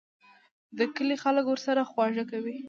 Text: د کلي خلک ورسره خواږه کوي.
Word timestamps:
د 0.77 0.79
کلي 0.95 1.15
خلک 1.23 1.45
ورسره 1.49 1.81
خواږه 1.89 2.23
کوي. 2.31 2.57